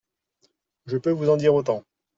[0.87, 1.83] Je peux vous en dire autant.